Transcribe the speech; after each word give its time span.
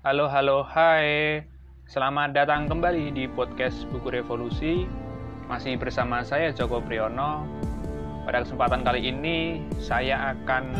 Halo, 0.00 0.32
halo, 0.32 0.64
hai. 0.64 1.44
Selamat 1.84 2.32
datang 2.32 2.72
kembali 2.72 3.12
di 3.12 3.28
podcast 3.28 3.84
Buku 3.92 4.08
Revolusi. 4.08 4.88
Masih 5.44 5.76
bersama 5.76 6.24
saya 6.24 6.56
Joko 6.56 6.80
Priyono. 6.80 7.44
Pada 8.24 8.40
kesempatan 8.40 8.80
kali 8.80 9.12
ini, 9.12 9.60
saya 9.76 10.32
akan 10.32 10.72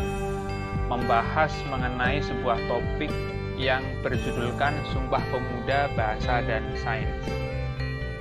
membahas 0.89 1.53
mengenai 1.69 2.17
sebuah 2.25 2.65
topik 2.65 3.13
yang 3.61 3.85
berjudulkan 4.01 4.73
Sumpah 4.89 5.21
Pemuda 5.29 5.93
Bahasa 5.93 6.41
dan 6.41 6.65
Sains. 6.81 7.21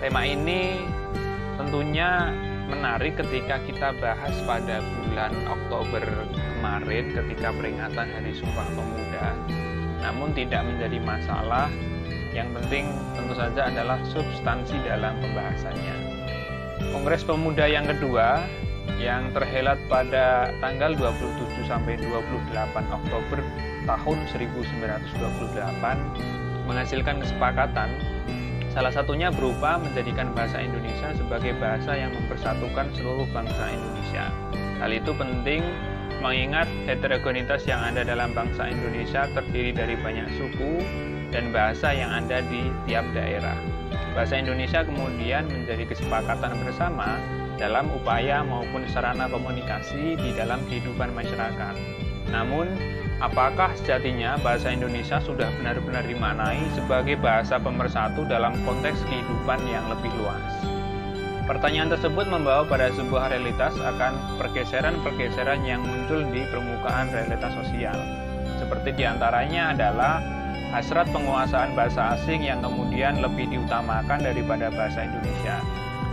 Tema 0.05 0.29
ini 0.29 0.85
tentunya 1.57 2.29
menarik 2.69 3.17
ketika 3.17 3.57
kita 3.64 3.97
bahas 4.05 4.37
pada 4.45 4.85
bulan 4.85 5.33
Oktober 5.48 6.05
kemarin 6.61 7.09
ketika 7.17 7.57
peringatan 7.57 8.05
Hari 8.05 8.37
Sumpah 8.37 8.69
Pemuda. 8.77 9.70
Namun 10.01 10.33
tidak 10.33 10.65
menjadi 10.65 10.98
masalah. 11.05 11.69
Yang 12.31 12.62
penting 12.62 12.84
tentu 13.19 13.34
saja 13.34 13.69
adalah 13.69 13.98
substansi 14.07 14.79
dalam 14.87 15.19
pembahasannya. 15.19 15.95
Kongres 16.95 17.27
Pemuda 17.27 17.67
yang 17.67 17.87
kedua 17.87 18.47
yang 18.97 19.31
terhelat 19.37 19.79
pada 19.87 20.51
tanggal 20.59 20.97
27 20.97 21.69
sampai 21.69 22.01
28 22.01 22.51
Oktober 22.91 23.39
tahun 23.84 24.19
1928 24.31 26.69
menghasilkan 26.69 27.17
kesepakatan 27.19 27.91
Salah 28.70 28.95
satunya 28.95 29.35
berupa 29.35 29.83
menjadikan 29.83 30.31
bahasa 30.31 30.62
Indonesia 30.62 31.11
sebagai 31.19 31.59
bahasa 31.59 31.91
yang 31.98 32.14
mempersatukan 32.14 32.95
seluruh 32.95 33.27
bangsa 33.35 33.67
Indonesia. 33.67 34.31
Hal 34.79 34.95
itu 34.95 35.11
penting 35.11 35.67
mengingat 36.21 36.69
heterogenitas 36.87 37.65
yang 37.67 37.81
ada 37.81 38.05
dalam 38.07 38.31
bangsa 38.37 38.69
Indonesia 38.69 39.27
terdiri 39.33 39.73
dari 39.73 39.97
banyak 39.99 40.29
suku 40.37 40.81
dan 41.35 41.51
bahasa 41.51 41.91
yang 41.91 42.13
ada 42.13 42.45
di 42.47 42.69
tiap 42.86 43.05
daerah. 43.17 43.57
Bahasa 44.13 44.39
Indonesia 44.39 44.85
kemudian 44.85 45.48
menjadi 45.48 45.89
kesepakatan 45.89 46.61
bersama 46.63 47.17
dalam 47.57 47.89
upaya 47.92 48.41
maupun 48.45 48.85
sarana 48.89 49.29
komunikasi 49.29 50.17
di 50.17 50.30
dalam 50.36 50.61
kehidupan 50.69 51.13
masyarakat. 51.13 51.75
Namun, 52.30 52.69
Apakah 53.20 53.77
sejatinya 53.77 54.41
bahasa 54.41 54.73
Indonesia 54.73 55.20
sudah 55.20 55.53
benar-benar 55.61 56.09
dimaknai 56.09 56.64
sebagai 56.73 57.20
bahasa 57.20 57.61
pemersatu 57.61 58.25
dalam 58.25 58.57
konteks 58.64 58.97
kehidupan 59.13 59.61
yang 59.69 59.85
lebih 59.92 60.09
luas? 60.17 60.60
Pertanyaan 61.50 61.90
tersebut 61.90 62.30
membawa 62.30 62.62
pada 62.62 62.94
sebuah 62.94 63.34
realitas 63.34 63.74
akan 63.74 64.38
pergeseran-pergeseran 64.38 65.66
yang 65.66 65.83
muncul 65.83 66.22
di 66.30 66.46
permukaan 66.46 67.11
realitas 67.11 67.50
sosial. 67.58 67.98
Seperti 68.62 68.94
di 68.94 69.02
antaranya 69.02 69.74
adalah 69.74 70.22
hasrat 70.70 71.11
penguasaan 71.11 71.74
bahasa 71.74 72.14
asing 72.14 72.46
yang 72.46 72.62
kemudian 72.62 73.18
lebih 73.18 73.50
diutamakan 73.50 74.22
daripada 74.22 74.70
bahasa 74.70 75.02
Indonesia. 75.02 75.58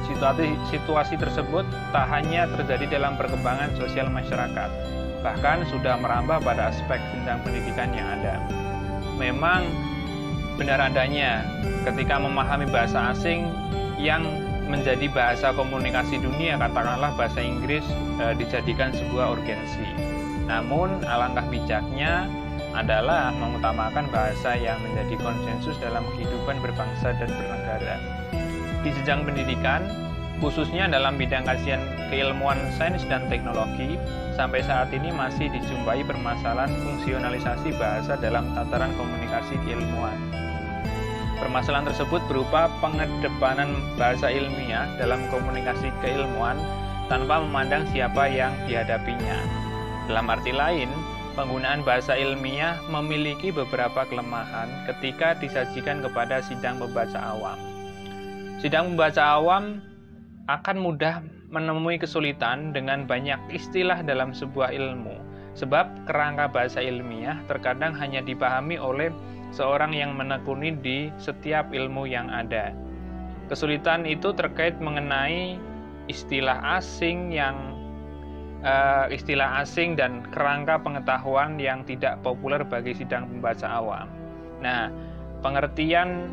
Situasi, 0.10 0.58
situasi 0.74 1.16
tersebut 1.22 1.70
tak 1.94 2.10
hanya 2.10 2.50
terjadi 2.58 2.98
dalam 2.98 3.14
perkembangan 3.14 3.78
sosial 3.78 4.10
masyarakat, 4.10 4.70
bahkan 5.22 5.62
sudah 5.70 6.02
merambah 6.02 6.42
pada 6.42 6.74
aspek 6.74 6.98
jenjang 7.14 7.38
pendidikan 7.46 7.94
yang 7.94 8.10
ada. 8.10 8.42
Memang 9.22 9.70
benar 10.58 10.82
adanya 10.82 11.46
ketika 11.86 12.18
memahami 12.18 12.66
bahasa 12.74 13.14
asing 13.14 13.46
yang 14.02 14.47
menjadi 14.68 15.08
bahasa 15.12 15.56
komunikasi 15.56 16.20
dunia, 16.20 16.60
katakanlah 16.60 17.16
bahasa 17.16 17.40
Inggris 17.40 17.84
e, 18.20 18.36
dijadikan 18.36 18.92
sebuah 18.92 19.40
urgensi. 19.40 19.88
Namun 20.48 21.04
alangkah 21.08 21.48
bijaknya 21.48 22.28
adalah 22.76 23.34
mengutamakan 23.34 24.06
bahasa 24.14 24.54
yang 24.54 24.78
menjadi 24.84 25.18
konsensus 25.24 25.76
dalam 25.82 26.06
kehidupan 26.14 26.62
berbangsa 26.62 27.16
dan 27.18 27.30
bernegara. 27.32 27.98
Di 28.86 28.94
jenjang 29.02 29.26
pendidikan, 29.26 29.82
khususnya 30.38 30.86
dalam 30.86 31.18
bidang 31.18 31.44
kajian 31.48 31.82
keilmuan 32.14 32.60
sains 32.78 33.02
dan 33.10 33.26
teknologi, 33.28 33.98
sampai 34.38 34.62
saat 34.62 34.94
ini 34.94 35.10
masih 35.10 35.50
dijumpai 35.50 36.06
permasalahan 36.06 36.72
fungsionalisasi 36.86 37.74
bahasa 37.82 38.14
dalam 38.22 38.46
tataran 38.54 38.94
komunikasi 38.94 39.58
keilmuan. 39.66 40.47
Permasalahan 41.38 41.86
tersebut 41.94 42.22
berupa 42.26 42.66
pengedepanan 42.82 43.78
bahasa 43.96 44.34
ilmiah 44.34 44.90
dalam 44.98 45.22
komunikasi 45.30 45.94
keilmuan 46.02 46.58
tanpa 47.08 47.40
memandang 47.46 47.86
siapa 47.94 48.26
yang 48.26 48.52
dihadapinya. 48.66 49.38
Dalam 50.10 50.28
arti 50.34 50.50
lain, 50.50 50.90
penggunaan 51.38 51.86
bahasa 51.86 52.18
ilmiah 52.18 52.82
memiliki 52.90 53.54
beberapa 53.54 54.10
kelemahan 54.10 54.66
ketika 54.90 55.38
disajikan 55.38 56.02
kepada 56.02 56.42
sidang 56.42 56.82
pembaca 56.82 57.22
awam. 57.38 57.60
Sidang 58.58 58.98
pembaca 58.98 59.38
awam 59.38 59.78
akan 60.50 60.78
mudah 60.82 61.22
menemui 61.54 62.02
kesulitan 62.02 62.74
dengan 62.74 63.06
banyak 63.06 63.38
istilah 63.54 64.02
dalam 64.02 64.34
sebuah 64.34 64.74
ilmu, 64.74 65.22
sebab 65.54 66.10
kerangka 66.10 66.50
bahasa 66.50 66.82
ilmiah 66.82 67.38
terkadang 67.46 67.94
hanya 67.94 68.26
dipahami 68.26 68.82
oleh 68.82 69.14
seorang 69.52 69.96
yang 69.96 70.16
menekuni 70.16 70.76
di 70.76 71.12
setiap 71.20 71.72
ilmu 71.72 72.08
yang 72.08 72.28
ada. 72.28 72.76
Kesulitan 73.48 74.04
itu 74.04 74.36
terkait 74.36 74.76
mengenai 74.84 75.56
istilah 76.12 76.60
asing 76.80 77.32
yang 77.32 77.78
uh, 78.64 79.08
istilah 79.12 79.64
asing 79.64 79.96
dan 79.96 80.24
kerangka 80.32 80.80
pengetahuan 80.80 81.56
yang 81.60 81.84
tidak 81.88 82.20
populer 82.24 82.64
bagi 82.64 82.96
sidang 82.96 83.28
pembaca 83.28 83.68
awam. 83.68 84.08
Nah, 84.60 84.92
pengertian 85.40 86.32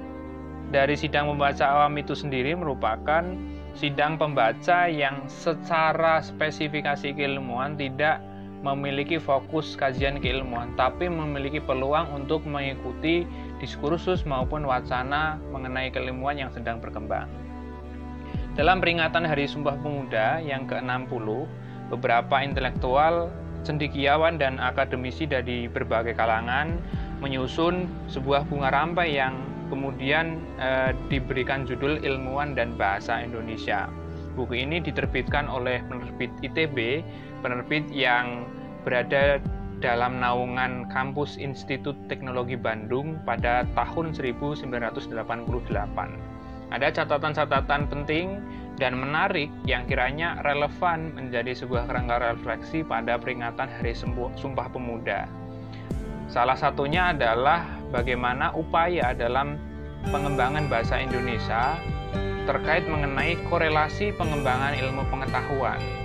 dari 0.72 0.96
sidang 0.98 1.30
pembaca 1.30 1.64
awam 1.64 1.94
itu 2.00 2.16
sendiri 2.16 2.56
merupakan 2.56 3.22
sidang 3.74 4.16
pembaca 4.16 4.86
yang 4.86 5.26
secara 5.26 6.22
spesifikasi 6.22 7.14
keilmuan 7.14 7.74
tidak 7.74 8.22
memiliki 8.64 9.20
fokus 9.20 9.76
kajian 9.76 10.24
keilmuan, 10.24 10.72
tapi 10.80 11.12
memiliki 11.12 11.60
peluang 11.60 12.08
untuk 12.16 12.48
mengikuti 12.48 13.28
diskursus 13.60 14.24
maupun 14.24 14.64
wacana 14.64 15.36
mengenai 15.52 15.92
keilmuan 15.92 16.40
yang 16.40 16.48
sedang 16.48 16.80
berkembang. 16.80 17.28
Dalam 18.56 18.80
peringatan 18.80 19.28
Hari 19.28 19.44
Sumpah 19.44 19.76
Pemuda 19.82 20.40
yang 20.40 20.64
ke-60, 20.64 21.26
beberapa 21.92 22.40
intelektual, 22.40 23.28
cendikiawan, 23.66 24.40
dan 24.40 24.56
akademisi 24.56 25.28
dari 25.28 25.68
berbagai 25.68 26.16
kalangan 26.16 26.80
menyusun 27.18 27.90
sebuah 28.08 28.46
bunga 28.48 28.70
rampai 28.72 29.16
yang 29.16 29.34
kemudian 29.72 30.38
e, 30.60 30.94
diberikan 31.10 31.66
judul 31.66 31.98
Ilmuwan 32.04 32.54
dan 32.54 32.78
Bahasa 32.78 33.20
Indonesia. 33.20 33.90
Buku 34.38 34.54
ini 34.54 34.82
diterbitkan 34.82 35.46
oleh 35.46 35.82
penerbit 35.86 36.30
ITB, 36.42 37.02
penerbit 37.44 37.84
yang 37.92 38.48
berada 38.88 39.36
dalam 39.84 40.16
naungan 40.16 40.88
kampus 40.88 41.36
Institut 41.36 41.92
Teknologi 42.08 42.56
Bandung 42.56 43.20
pada 43.28 43.68
tahun 43.76 44.16
1988. 44.16 45.12
Ada 46.72 46.88
catatan-catatan 46.88 47.82
penting 47.92 48.40
dan 48.80 48.96
menarik 48.96 49.52
yang 49.68 49.84
kiranya 49.84 50.40
relevan 50.42 51.12
menjadi 51.12 51.52
sebuah 51.52 51.84
kerangka 51.84 52.32
refleksi 52.32 52.80
pada 52.80 53.20
peringatan 53.20 53.68
Hari 53.68 53.92
Sumpah 54.34 54.72
Pemuda. 54.72 55.28
Salah 56.26 56.56
satunya 56.56 57.12
adalah 57.12 57.68
bagaimana 57.92 58.56
upaya 58.56 59.12
dalam 59.12 59.60
pengembangan 60.08 60.66
bahasa 60.66 60.98
Indonesia 60.98 61.76
terkait 62.48 62.88
mengenai 62.88 63.36
korelasi 63.52 64.16
pengembangan 64.16 64.74
ilmu 64.80 65.04
pengetahuan. 65.12 66.03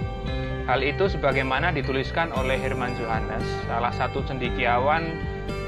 Hal 0.69 0.85
itu 0.85 1.09
sebagaimana 1.09 1.73
dituliskan 1.73 2.29
oleh 2.29 2.53
Herman 2.61 2.93
Johannes, 2.93 3.41
salah 3.65 3.89
satu 3.89 4.21
cendikiawan 4.21 5.01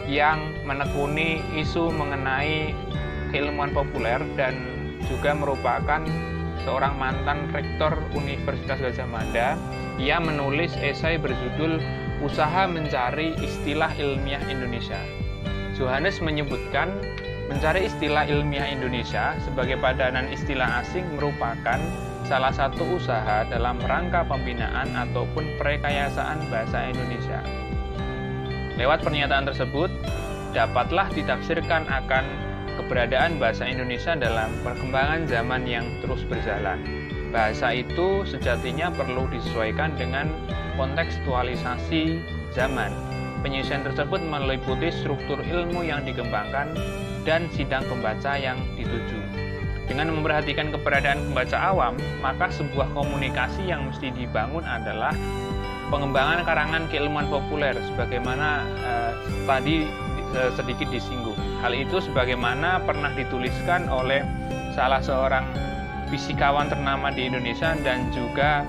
yang 0.06 0.53
menekuni 0.62 1.42
isu 1.57 1.89
mengenai 1.89 2.69
keilmuan 3.33 3.74
populer 3.74 4.21
dan 4.38 4.53
juga 5.09 5.33
merupakan 5.33 6.06
seorang 6.62 6.94
mantan 7.01 7.50
rektor 7.50 7.98
Universitas 8.13 8.77
Gajah 8.77 9.09
Mada. 9.09 9.57
Ia 9.98 10.21
menulis 10.21 10.77
esai 10.77 11.18
berjudul 11.18 11.81
Usaha 12.21 12.69
Mencari 12.69 13.33
Istilah 13.42 13.89
Ilmiah 13.98 14.45
Indonesia. 14.53 15.01
Johannes 15.74 16.21
menyebutkan 16.21 16.94
mencari 17.50 17.89
istilah 17.89 18.30
ilmiah 18.30 18.69
Indonesia 18.69 19.33
sebagai 19.42 19.81
padanan 19.81 20.30
istilah 20.30 20.86
asing 20.86 21.03
merupakan 21.18 21.81
salah 22.31 22.56
satu 22.56 22.95
usaha 22.95 23.44
dalam 23.51 23.75
rangka 23.83 24.24
pembinaan 24.24 24.95
ataupun 24.95 25.60
perekayasaan 25.60 26.48
bahasa 26.48 26.88
Indonesia. 26.88 27.44
Lewat 28.80 29.04
pernyataan 29.04 29.44
tersebut, 29.51 29.92
dapatlah 30.56 31.12
ditafsirkan 31.12 31.83
akan 31.92 32.24
keberadaan 32.80 33.36
bahasa 33.36 33.68
Indonesia 33.68 34.16
dalam 34.16 34.48
perkembangan 34.63 35.28
zaman 35.28 35.68
yang 35.68 35.83
terus 36.00 36.24
berjalan. 36.24 36.80
Bahasa 37.36 37.75
itu 37.75 38.24
sejatinya 38.24 38.88
perlu 38.95 39.27
disesuaikan 39.27 40.00
dengan 40.00 40.31
kontekstualisasi 40.80 42.24
zaman 42.56 43.12
Penyesuaian 43.42 43.81
tersebut 43.81 44.22
meliputi 44.22 44.94
struktur 44.94 45.42
ilmu 45.42 45.81
yang 45.81 46.06
dikembangkan 46.06 46.77
dan 47.25 47.50
sidang 47.50 47.81
pembaca 47.89 48.38
yang 48.38 48.62
dituju. 48.77 49.18
Dengan 49.89 50.13
memperhatikan 50.13 50.72
keberadaan 50.72 51.31
pembaca 51.31 51.57
awam, 51.57 51.94
maka 52.24 52.48
sebuah 52.54 52.89
komunikasi 52.95 53.68
yang 53.69 53.89
mesti 53.89 54.13
dibangun 54.13 54.63
adalah 54.63 55.12
pengembangan 55.92 56.48
karangan 56.48 56.83
keilmuan 56.88 57.28
populer 57.28 57.75
sebagaimana 57.92 58.63
eh, 58.86 59.12
tadi 59.44 59.88
eh, 60.38 60.51
sedikit 60.56 60.88
disinggung. 60.89 61.38
Hal 61.60 61.75
itu 61.75 62.00
sebagaimana 62.00 62.81
pernah 62.88 63.12
dituliskan 63.12 63.92
oleh 63.92 64.24
salah 64.72 65.04
seorang 65.04 65.44
fisikawan 66.07 66.72
ternama 66.72 67.12
di 67.12 67.27
Indonesia 67.27 67.75
dan 67.84 68.07
juga 68.16 68.63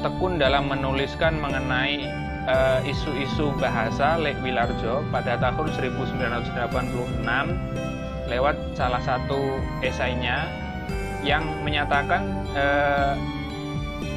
tekun 0.00 0.40
dalam 0.40 0.68
menuliskan 0.68 1.36
mengenai 1.40 2.24
Eh, 2.44 2.92
isu-isu 2.92 3.56
bahasa 3.56 4.20
Lek 4.20 4.36
Wilarjo 4.44 5.00
pada 5.08 5.40
tahun 5.40 5.64
1986 5.80 7.24
lewat 8.28 8.56
salah 8.76 9.00
satu 9.02 9.60
esainya 9.84 10.48
yang 11.24 11.44
menyatakan 11.64 12.28
uh, 12.52 13.16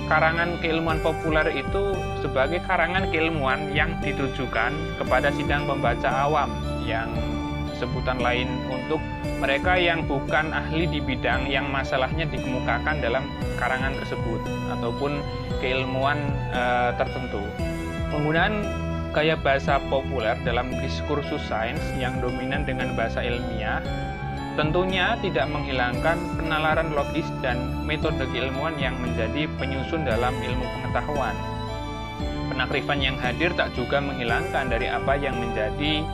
karangan 0.07 0.56
keilmuan 0.63 1.00
populer 1.04 1.48
itu 1.51 1.95
sebagai 2.24 2.63
karangan 2.63 3.12
keilmuan 3.12 3.71
yang 3.75 3.92
ditujukan 4.00 4.71
kepada 5.00 5.31
sidang 5.36 5.68
pembaca 5.68 6.07
awam 6.27 6.51
yang 6.88 7.12
sebutan 7.77 8.18
lain 8.18 8.50
untuk 8.71 8.98
mereka 9.38 9.77
yang 9.77 10.01
bukan 10.09 10.50
ahli 10.50 10.89
di 10.89 10.98
bidang 10.98 11.45
yang 11.45 11.69
masalahnya 11.69 12.25
dikemukakan 12.25 13.04
dalam 13.04 13.30
karangan 13.62 13.94
tersebut 14.01 14.42
ataupun 14.74 15.21
keilmuan 15.62 16.18
e, 16.50 16.63
tertentu. 16.98 17.44
Penggunaan 18.09 18.65
gaya 19.18 19.34
bahasa 19.34 19.81
populer 19.90 20.38
dalam 20.46 20.69
diskursus 20.78 21.42
sains 21.50 21.81
yang 21.98 22.22
dominan 22.22 22.62
dengan 22.69 22.94
bahasa 22.94 23.25
ilmiah 23.25 23.81
tentunya 24.54 25.18
tidak 25.25 25.50
menghilangkan 25.50 26.22
penalaran 26.38 26.94
logis 26.94 27.25
dan 27.42 27.58
metode 27.81 28.22
keilmuan 28.30 28.78
yang 28.78 28.94
menjadi 29.02 29.50
penyusun 29.58 30.06
dalam 30.06 30.38
ilmu 30.38 30.66
pengetahuan. 30.69 31.34
Penakrifan 32.54 33.02
yang 33.02 33.18
hadir 33.18 33.54
tak 33.58 33.74
juga 33.74 34.02
menghilangkan 34.02 34.69
dari 34.69 34.86
apa 34.86 35.18
yang 35.18 35.34
menjadi 35.38 36.06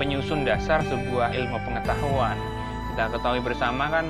penyusun 0.00 0.48
dasar 0.48 0.80
sebuah 0.84 1.36
ilmu 1.36 1.60
pengetahuan. 1.60 2.40
Kita 2.92 3.12
ketahui 3.16 3.44
bersama 3.44 3.88
kan 3.92 4.08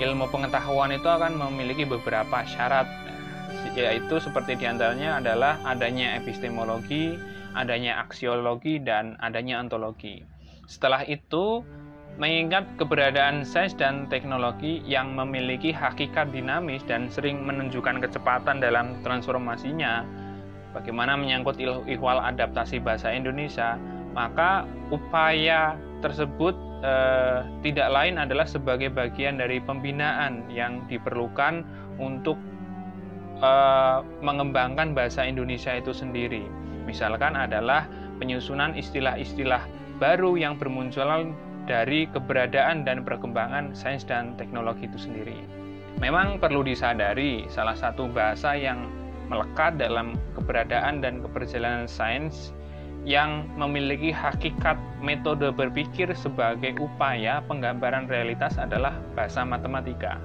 ilmu 0.00 0.32
pengetahuan 0.32 0.96
itu 0.96 1.08
akan 1.08 1.36
memiliki 1.36 1.84
beberapa 1.84 2.40
syarat 2.48 2.88
yaitu 3.76 4.20
seperti 4.20 4.58
di 4.58 4.68
antaranya 4.68 5.18
adalah 5.22 5.56
adanya 5.64 6.16
epistemologi, 6.20 7.16
adanya 7.56 8.00
aksiologi, 8.04 8.80
dan 8.80 9.16
adanya 9.20 9.60
ontologi. 9.60 10.24
Setelah 10.68 11.04
itu, 11.08 11.64
mengingat 12.20 12.68
keberadaan 12.76 13.40
sains 13.44 13.72
dan 13.72 14.04
teknologi 14.12 14.84
yang 14.84 15.16
memiliki 15.16 15.72
hakikat 15.72 16.28
dinamis 16.28 16.84
dan 16.84 17.08
sering 17.08 17.40
menunjukkan 17.40 18.04
kecepatan 18.04 18.60
dalam 18.60 19.00
transformasinya, 19.00 20.04
bagaimana 20.76 21.16
menyangkut 21.16 21.56
ihwal 21.88 22.20
adaptasi 22.20 22.80
bahasa 22.84 23.12
Indonesia, 23.12 23.80
maka 24.12 24.68
upaya 24.92 25.80
tersebut 26.04 26.52
eh, 26.84 27.40
tidak 27.64 27.88
lain 27.88 28.20
adalah 28.20 28.44
sebagai 28.44 28.92
bagian 28.92 29.40
dari 29.40 29.60
pembinaan 29.64 30.44
yang 30.52 30.84
diperlukan 30.92 31.64
untuk 31.96 32.36
uh, 33.42 34.06
mengembangkan 34.24 34.94
bahasa 34.96 35.26
Indonesia 35.26 35.74
itu 35.74 35.92
sendiri. 35.92 36.46
Misalkan 36.88 37.34
adalah 37.34 37.84
penyusunan 38.22 38.72
istilah-istilah 38.78 39.66
baru 39.98 40.38
yang 40.38 40.56
bermunculan 40.56 41.34
dari 41.66 42.10
keberadaan 42.10 42.82
dan 42.82 43.06
perkembangan 43.06 43.74
sains 43.74 44.02
dan 44.02 44.34
teknologi 44.34 44.86
itu 44.90 44.98
sendiri. 44.98 45.38
Memang 46.02 46.42
perlu 46.42 46.66
disadari 46.66 47.46
salah 47.46 47.78
satu 47.78 48.10
bahasa 48.10 48.58
yang 48.58 48.90
melekat 49.30 49.78
dalam 49.78 50.18
keberadaan 50.34 50.98
dan 50.98 51.22
keberjalanan 51.22 51.86
sains 51.86 52.50
yang 53.02 53.50
memiliki 53.58 54.14
hakikat 54.14 54.78
metode 55.02 55.50
berpikir 55.54 56.10
sebagai 56.14 56.78
upaya 56.78 57.42
penggambaran 57.46 58.06
realitas 58.06 58.58
adalah 58.58 58.94
bahasa 59.14 59.42
matematika. 59.42 60.18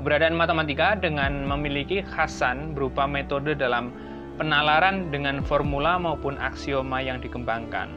Keberadaan 0.00 0.36
matematika 0.36 0.94
dengan 0.96 1.48
memiliki 1.48 2.04
khasan 2.04 2.76
berupa 2.76 3.08
metode 3.08 3.56
dalam 3.56 3.90
penalaran 4.36 5.08
dengan 5.08 5.40
formula 5.40 5.96
maupun 5.96 6.36
aksioma 6.36 7.00
yang 7.00 7.18
dikembangkan. 7.18 7.88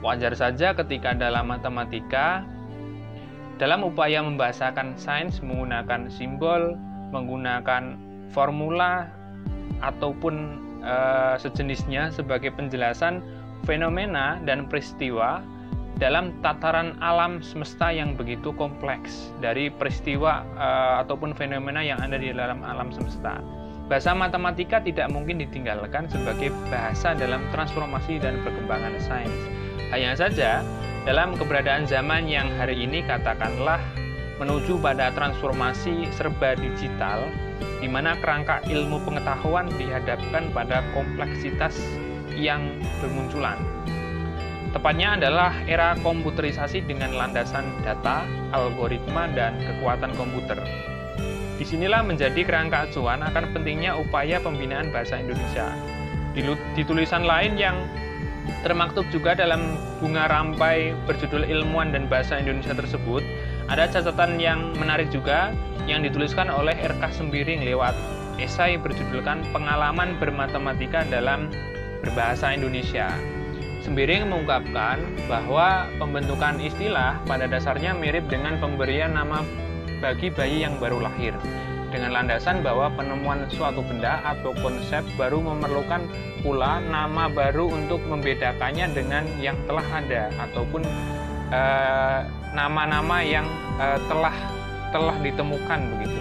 Wajar 0.00 0.32
saja 0.32 0.72
ketika 0.72 1.12
dalam 1.12 1.50
matematika, 1.50 2.46
dalam 3.60 3.84
upaya 3.84 4.24
membahasakan 4.24 4.96
sains 4.96 5.42
menggunakan 5.44 6.08
simbol, 6.08 6.78
menggunakan 7.12 7.98
formula, 8.32 9.10
ataupun 9.84 10.56
e, 10.80 10.94
sejenisnya 11.40 12.12
sebagai 12.12 12.52
penjelasan 12.54 13.20
fenomena 13.64 14.40
dan 14.48 14.68
peristiwa 14.68 15.44
dalam 15.98 16.36
tataran 16.44 16.94
alam 17.02 17.42
semesta 17.42 17.90
yang 17.90 18.14
begitu 18.14 18.54
kompleks 18.54 19.34
dari 19.42 19.72
peristiwa 19.72 20.46
uh, 20.54 21.02
ataupun 21.02 21.34
fenomena 21.34 21.82
yang 21.82 21.98
ada 21.98 22.14
di 22.14 22.30
dalam 22.30 22.62
alam 22.62 22.94
semesta. 22.94 23.42
Bahasa 23.90 24.14
matematika 24.14 24.78
tidak 24.78 25.10
mungkin 25.10 25.42
ditinggalkan 25.42 26.06
sebagai 26.06 26.54
bahasa 26.70 27.10
dalam 27.18 27.42
transformasi 27.50 28.22
dan 28.22 28.38
perkembangan 28.46 28.94
sains. 29.02 29.42
Hanya 29.90 30.14
saja, 30.14 30.62
dalam 31.02 31.34
keberadaan 31.34 31.90
zaman 31.90 32.30
yang 32.30 32.46
hari 32.54 32.78
ini 32.86 33.02
katakanlah 33.02 33.82
menuju 34.38 34.78
pada 34.78 35.10
transformasi 35.10 36.06
serba 36.14 36.54
digital, 36.54 37.26
di 37.82 37.90
mana 37.90 38.14
kerangka 38.22 38.62
ilmu 38.70 39.02
pengetahuan 39.02 39.66
dihadapkan 39.74 40.54
pada 40.54 40.86
kompleksitas 40.94 41.74
yang 42.38 42.62
bermunculan 43.02 43.58
Tepatnya 44.70 45.18
adalah 45.18 45.50
era 45.66 45.98
komputerisasi 45.98 46.86
dengan 46.86 47.18
landasan 47.18 47.66
data, 47.82 48.22
algoritma, 48.54 49.26
dan 49.34 49.58
kekuatan 49.58 50.14
komputer. 50.14 50.62
Di 51.58 51.66
sinilah 51.66 52.06
menjadi 52.06 52.46
kerangka 52.46 52.86
acuan 52.86 53.20
akan 53.20 53.50
pentingnya 53.50 53.98
upaya 53.98 54.38
pembinaan 54.38 54.94
bahasa 54.94 55.18
Indonesia. 55.18 55.74
Di 56.78 56.82
tulisan 56.86 57.26
lain 57.26 57.58
yang 57.58 57.82
termaktub 58.62 59.04
juga 59.10 59.34
dalam 59.34 59.74
bunga 59.98 60.30
rampai 60.30 60.94
berjudul 61.04 61.44
ilmuwan 61.50 61.90
dan 61.90 62.06
bahasa 62.06 62.38
Indonesia 62.38 62.72
tersebut, 62.72 63.26
ada 63.66 63.90
catatan 63.90 64.38
yang 64.38 64.70
menarik 64.78 65.10
juga 65.10 65.50
yang 65.90 66.06
dituliskan 66.06 66.46
oleh 66.46 66.78
RK 66.78 67.02
Sembiring 67.10 67.66
lewat 67.66 67.92
esai 68.38 68.78
berjudulkan 68.78 69.50
Pengalaman 69.50 70.16
Bermatematika 70.22 71.02
dalam 71.10 71.50
Berbahasa 72.00 72.54
Indonesia. 72.54 73.12
Sembiring 73.80 74.28
mengungkapkan 74.28 75.00
bahwa 75.24 75.88
pembentukan 75.96 76.60
istilah 76.60 77.16
pada 77.24 77.48
dasarnya 77.48 77.96
mirip 77.96 78.28
dengan 78.28 78.60
pemberian 78.60 79.16
nama 79.16 79.40
bagi 80.04 80.28
bayi 80.28 80.64
yang 80.64 80.76
baru 80.76 81.00
lahir 81.00 81.32
dengan 81.90 82.14
landasan 82.14 82.62
bahwa 82.62 82.88
penemuan 82.94 83.44
suatu 83.50 83.82
benda 83.82 84.22
atau 84.22 84.54
konsep 84.62 85.02
baru 85.18 85.42
memerlukan 85.42 86.06
pula 86.40 86.78
nama 86.80 87.26
baru 87.26 87.68
untuk 87.68 88.00
membedakannya 88.06 88.94
dengan 88.94 89.26
yang 89.42 89.58
telah 89.66 89.84
ada 89.90 90.30
ataupun 90.38 90.86
eh, 91.50 92.20
nama-nama 92.50 93.22
uh, 93.22 93.26
yang 93.26 93.46
uh, 93.78 93.98
telah 94.10 94.34
telah 94.90 95.14
ditemukan 95.22 95.80
begitu. 95.94 96.18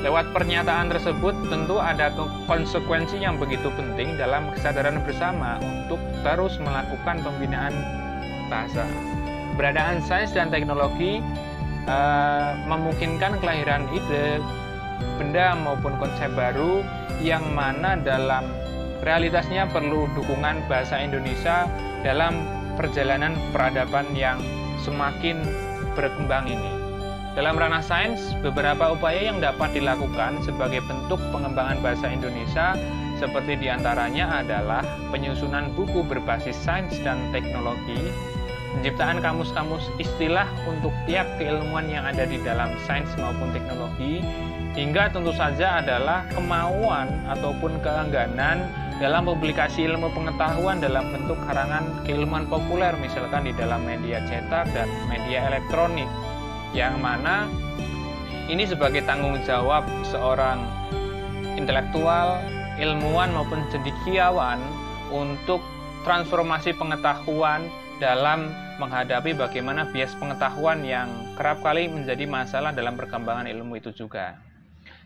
Lewat 0.00 0.32
pernyataan 0.32 0.88
tersebut 0.88 1.36
tentu 1.52 1.76
ada 1.76 2.08
konsekuensi 2.48 3.20
yang 3.20 3.36
begitu 3.36 3.68
penting 3.76 4.16
dalam 4.16 4.48
kesadaran 4.56 4.96
bersama 5.04 5.60
untuk 5.60 6.00
terus 6.24 6.56
melakukan 6.56 7.20
pembinaan 7.20 7.76
bahasa. 8.48 8.88
Beradaan 9.60 10.00
sains 10.00 10.32
dan 10.32 10.48
teknologi 10.48 11.20
uh, 11.84 12.56
memungkinkan 12.64 13.44
kelahiran 13.44 13.84
ide, 13.92 14.40
benda 15.20 15.52
maupun 15.60 15.92
konsep 16.00 16.32
baru 16.32 16.80
yang 17.20 17.44
mana 17.52 18.00
dalam 18.00 18.48
realitasnya 19.04 19.68
perlu 19.68 20.08
dukungan 20.16 20.64
bahasa 20.64 20.96
Indonesia 20.96 21.68
dalam 22.00 22.40
perjalanan 22.80 23.36
peradaban 23.52 24.08
yang 24.16 24.40
semakin 24.80 25.44
berkembang 25.92 26.48
ini. 26.48 26.89
Dalam 27.30 27.54
ranah 27.54 27.78
sains, 27.78 28.34
beberapa 28.42 28.90
upaya 28.90 29.30
yang 29.30 29.38
dapat 29.38 29.70
dilakukan 29.78 30.42
sebagai 30.42 30.82
bentuk 30.82 31.22
pengembangan 31.30 31.78
bahasa 31.78 32.10
Indonesia 32.10 32.74
seperti 33.22 33.54
di 33.54 33.70
antaranya 33.70 34.42
adalah 34.42 34.82
penyusunan 35.14 35.70
buku 35.78 36.02
berbasis 36.02 36.58
sains 36.58 36.90
dan 37.06 37.22
teknologi, 37.30 38.10
penciptaan 38.74 39.22
kamus-kamus 39.22 39.86
istilah 40.02 40.50
untuk 40.66 40.90
tiap 41.06 41.28
keilmuan 41.38 41.86
yang 41.86 42.02
ada 42.02 42.26
di 42.26 42.42
dalam 42.42 42.74
sains 42.90 43.14
maupun 43.14 43.54
teknologi, 43.54 44.26
hingga 44.74 45.14
tentu 45.14 45.30
saja 45.30 45.78
adalah 45.78 46.26
kemauan 46.34 47.14
ataupun 47.30 47.78
keengganan 47.78 48.66
dalam 48.98 49.22
publikasi 49.22 49.86
ilmu 49.86 50.10
pengetahuan 50.12 50.82
dalam 50.82 51.06
bentuk 51.14 51.38
karangan 51.46 51.86
keilmuan 52.04 52.44
populer 52.50 52.92
misalkan 53.00 53.48
di 53.48 53.52
dalam 53.56 53.80
media 53.86 54.20
cetak 54.28 54.68
dan 54.76 54.90
media 55.08 55.48
elektronik 55.48 56.10
yang 56.70 57.02
mana 57.02 57.50
ini 58.50 58.66
sebagai 58.66 59.06
tanggung 59.06 59.38
jawab 59.46 59.86
seorang 60.10 60.62
intelektual, 61.54 62.42
ilmuwan 62.78 63.30
maupun 63.30 63.62
cendekiawan 63.70 64.58
untuk 65.10 65.62
transformasi 66.02 66.74
pengetahuan 66.74 67.66
dalam 68.02 68.50
menghadapi 68.80 69.36
bagaimana 69.36 69.84
bias 69.92 70.16
pengetahuan 70.16 70.80
yang 70.82 71.06
kerap 71.36 71.60
kali 71.60 71.86
menjadi 71.86 72.24
masalah 72.24 72.72
dalam 72.72 72.96
perkembangan 72.96 73.44
ilmu 73.44 73.76
itu 73.76 73.92
juga. 73.92 74.40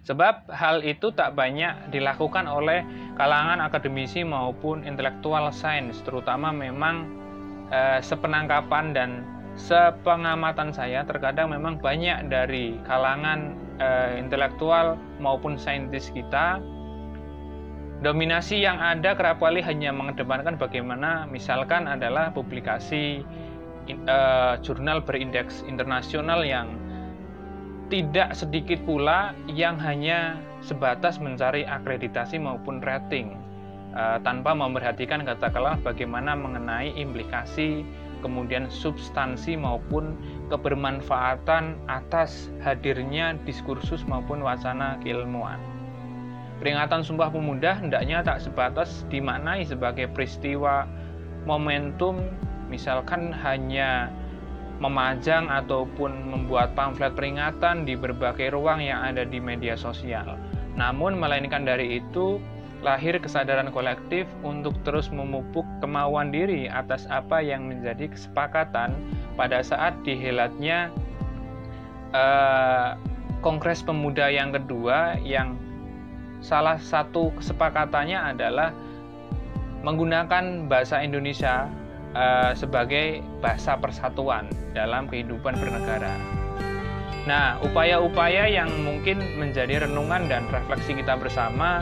Sebab 0.05 0.53
hal 0.53 0.85
itu 0.85 1.11
tak 1.17 1.33
banyak 1.33 1.91
dilakukan 1.91 2.45
oleh 2.45 2.85
kalangan 3.17 3.65
akademisi 3.65 4.21
maupun 4.21 4.85
intelektual 4.85 5.49
sains, 5.51 5.97
terutama 6.05 6.53
memang 6.53 7.09
eh, 7.73 7.99
sepenangkapan 8.05 8.93
dan 8.95 9.11
sepengamatan 9.55 10.75
saya 10.75 11.07
terkadang 11.07 11.55
memang 11.55 11.79
banyak 11.79 12.27
dari 12.27 12.79
kalangan 12.87 13.55
eh, 13.79 14.19
intelektual 14.19 14.99
maupun 15.23 15.59
saintis 15.59 16.11
kita. 16.11 16.59
Dominasi 18.05 18.61
yang 18.61 18.77
ada 18.83 19.17
kerap 19.17 19.41
kali 19.41 19.65
hanya 19.65 19.89
mengedepankan 19.95 20.61
bagaimana 20.61 21.25
misalkan 21.25 21.89
adalah 21.89 22.29
publikasi 22.37 23.25
uh, 23.93 24.61
jurnal 24.61 25.01
berindeks 25.01 25.65
internasional 25.65 26.45
yang 26.45 26.77
tidak 27.93 28.33
sedikit 28.33 28.81
pula 28.89 29.37
yang 29.49 29.77
hanya 29.77 30.41
sebatas 30.65 31.21
mencari 31.21 31.69
akreditasi 31.69 32.41
maupun 32.41 32.81
rating 32.81 33.37
uh, 33.93 34.17
tanpa 34.25 34.57
memperhatikan 34.57 35.21
katakanlah 35.29 35.77
bagaimana 35.85 36.33
mengenai 36.33 36.97
implikasi 36.97 37.85
kemudian 38.25 38.73
substansi 38.73 39.61
maupun 39.61 40.17
kebermanfaatan 40.49 41.77
atas 41.93 42.49
hadirnya 42.65 43.37
diskursus 43.45 44.09
maupun 44.09 44.41
wacana 44.41 44.97
keilmuan. 45.05 45.61
Peringatan 46.65 47.05
Sumpah 47.05 47.29
Pemuda 47.29 47.77
hendaknya 47.77 48.25
tak 48.25 48.41
sebatas 48.41 49.05
dimaknai 49.13 49.69
sebagai 49.69 50.09
peristiwa 50.09 50.89
momentum 51.45 52.25
misalkan 52.73 53.29
hanya 53.37 54.09
memajang 54.83 55.47
ataupun 55.47 56.11
membuat 56.35 56.75
pamflet 56.75 57.15
peringatan 57.15 57.87
di 57.87 57.95
berbagai 57.95 58.51
ruang 58.51 58.83
yang 58.83 59.07
ada 59.07 59.23
di 59.23 59.39
media 59.39 59.79
sosial. 59.79 60.35
Namun, 60.75 61.15
melainkan 61.15 61.63
dari 61.63 62.03
itu, 62.03 62.43
lahir 62.85 63.17
kesadaran 63.17 63.73
kolektif 63.73 64.29
untuk 64.45 64.77
terus 64.85 65.09
memupuk 65.09 65.65
kemauan 65.81 66.29
diri 66.29 66.69
atas 66.69 67.09
apa 67.09 67.41
yang 67.41 67.65
menjadi 67.65 68.13
kesepakatan 68.13 68.93
pada 69.41 69.65
saat 69.65 69.97
dihelatnya 70.05 70.93
eh, 72.13 72.91
Kongres 73.41 73.81
Pemuda 73.81 74.29
yang 74.29 74.53
kedua 74.53 75.17
yang 75.25 75.57
salah 76.45 76.77
satu 76.77 77.33
kesepakatannya 77.41 78.21
adalah 78.37 78.77
menggunakan 79.85 80.65
bahasa 80.65 81.05
Indonesia 81.05 81.69
uh, 82.17 82.57
sebagai 82.57 83.21
bahasa 83.45 83.77
persatuan 83.77 84.49
dalam 84.73 85.07
kehidupan 85.07 85.61
bernegara. 85.61 86.17
Nah, 87.25 87.57
upaya-upaya 87.65 88.49
yang 88.49 88.69
mungkin 88.85 89.21
menjadi 89.41 89.89
renungan 89.89 90.29
dan 90.29 90.45
refleksi 90.53 90.97
kita 90.97 91.17
bersama, 91.17 91.81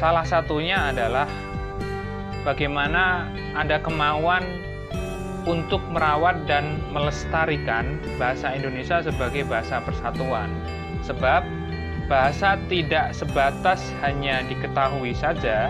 salah 0.00 0.24
satunya 0.24 0.88
adalah 0.88 1.28
bagaimana 2.40 3.28
ada 3.52 3.76
kemauan 3.84 4.40
untuk 5.44 5.84
merawat 5.92 6.48
dan 6.48 6.80
melestarikan 6.88 8.00
bahasa 8.16 8.56
Indonesia 8.56 9.04
sebagai 9.04 9.44
bahasa 9.44 9.84
persatuan. 9.84 10.48
Sebab 11.04 11.44
bahasa 12.08 12.56
tidak 12.72 13.12
sebatas 13.12 13.84
hanya 14.00 14.40
diketahui 14.48 15.12
saja, 15.12 15.68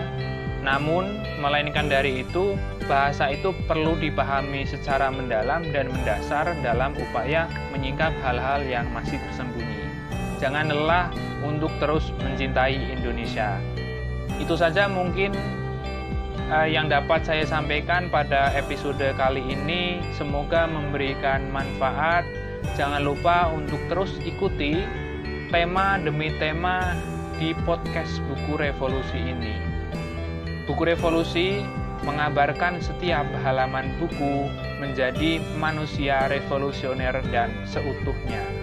namun 0.63 1.19
melainkan 1.43 1.91
dari 1.91 2.23
itu 2.23 2.55
bahasa 2.87 3.35
itu 3.35 3.51
perlu 3.67 3.99
dipahami 3.99 4.63
secara 4.63 5.11
mendalam 5.11 5.67
dan 5.75 5.91
mendasar 5.91 6.55
dalam 6.63 6.95
upaya 6.95 7.51
menyingkap 7.75 8.15
hal-hal 8.23 8.63
yang 8.63 8.87
masih 8.95 9.19
tersembunyi. 9.27 9.91
Jangan 10.39 10.71
lelah 10.71 11.11
untuk 11.43 11.71
terus 11.83 12.11
mencintai 12.19 12.95
Indonesia. 12.95 13.59
Itu 14.41 14.57
saja 14.57 14.89
mungkin 14.89 15.37
uh, 16.49 16.65
yang 16.65 16.89
dapat 16.89 17.21
saya 17.21 17.45
sampaikan 17.45 18.09
pada 18.09 18.49
episode 18.57 19.13
kali 19.13 19.45
ini. 19.45 20.01
Semoga 20.17 20.65
memberikan 20.65 21.45
manfaat. 21.53 22.25
Jangan 22.73 23.05
lupa 23.05 23.53
untuk 23.53 23.77
terus 23.85 24.17
ikuti 24.25 24.81
tema 25.53 26.01
demi 26.01 26.33
tema 26.41 26.97
di 27.37 27.53
podcast 27.65 28.17
buku 28.25 28.57
revolusi 28.57 29.17
ini. 29.17 29.53
Buku 30.65 30.89
revolusi 30.89 31.61
mengabarkan 32.01 32.81
setiap 32.81 33.25
halaman 33.45 33.93
buku 34.01 34.49
menjadi 34.81 35.37
manusia 35.61 36.25
revolusioner 36.29 37.21
dan 37.29 37.53
seutuhnya. 37.69 38.60